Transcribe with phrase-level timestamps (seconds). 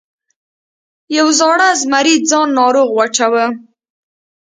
[1.17, 3.45] یو زاړه زمري ځان ناروغ واچاوه.